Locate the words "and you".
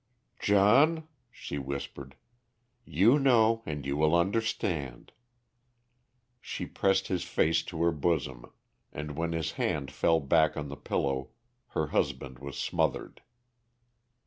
3.67-3.95